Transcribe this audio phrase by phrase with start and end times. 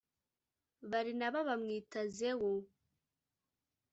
[0.89, 2.53] barinaba bamwita zewu.